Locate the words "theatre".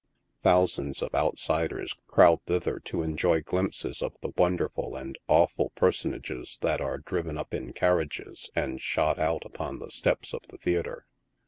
10.57-11.05